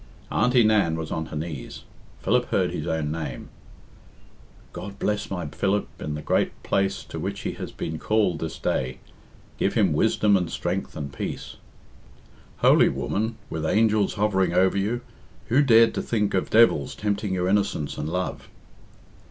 Auntie 0.31 0.63
Nan 0.63 0.95
was 0.95 1.11
on 1.11 1.27
her 1.27 1.35
knees. 1.35 1.83
Philip 2.23 2.45
heard 2.47 2.71
his 2.71 2.87
own 2.87 3.11
name 3.11 3.49
"God 4.73 4.97
bless 4.97 5.29
my 5.29 5.45
Philip 5.45 5.87
in 6.01 6.15
the 6.15 6.23
great 6.23 6.63
place 6.63 7.03
to 7.03 7.19
which 7.19 7.41
he 7.41 7.51
has 7.51 7.71
been 7.71 7.99
called 7.99 8.39
this 8.39 8.57
day. 8.57 8.97
Give 9.59 9.75
him 9.75 9.93
wisdom 9.93 10.35
and 10.35 10.49
strength 10.49 10.97
and 10.97 11.13
peace!" 11.13 11.57
Holy 12.65 12.89
woman, 12.89 13.37
with 13.47 13.63
angels 13.63 14.15
hovering 14.15 14.55
over 14.55 14.75
you, 14.75 15.01
who 15.49 15.61
dared 15.61 15.93
to 15.93 16.01
think 16.01 16.33
of 16.33 16.49
devils 16.49 16.95
tempting 16.95 17.35
your 17.35 17.47
innocence 17.47 17.95
and 17.95 18.09
love? 18.09 18.49